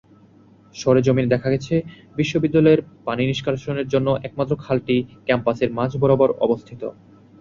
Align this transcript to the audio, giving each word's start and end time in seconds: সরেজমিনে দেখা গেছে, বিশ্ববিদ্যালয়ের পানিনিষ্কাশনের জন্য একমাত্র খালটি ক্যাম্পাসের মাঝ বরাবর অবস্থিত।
সরেজমিনে 0.75 1.31
দেখা 1.33 1.49
গেছে, 1.53 1.75
বিশ্ববিদ্যালয়ের 2.15 2.79
পানিনিষ্কাশনের 3.07 3.87
জন্য 3.87 4.07
একমাত্র 4.23 4.53
খালটি 4.63 4.95
ক্যাম্পাসের 5.27 5.69
মাঝ 5.77 5.91
বরাবর 6.01 6.29
অবস্থিত। 6.45 6.81